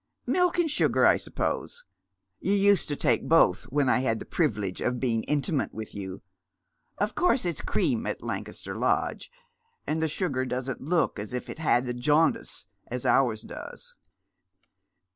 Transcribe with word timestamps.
"Milk 0.25 0.57
and 0.57 0.67
sugar, 0.71 1.05
I 1.05 1.15
suppose? 1.17 1.85
You 2.39 2.53
used 2.53 2.87
to 2.87 2.95
take 2.95 3.29
both 3.29 3.65
when 3.65 3.87
I 3.87 3.99
had 3.99 4.17
the 4.17 4.25
privilege 4.25 4.81
of 4.81 4.99
being 4.99 5.21
intimate 5.25 5.75
with 5.75 5.93
you— 5.93 6.23
of 6.97 7.13
course 7.13 7.45
it's 7.45 7.61
cream 7.61 8.07
at 8.07 8.23
Lancaster 8.23 8.73
Lodge— 8.75 9.29
and 9.85 10.01
the 10.01 10.07
sugar 10.07 10.43
doesn't 10.43 10.81
look 10.81 11.19
as 11.19 11.33
if 11.33 11.51
it 11.51 11.59
had 11.59 11.85
the 11.85 11.93
jaundice, 11.93 12.65
as 12.87 13.05
ours 13.05 13.43
does." 13.43 13.93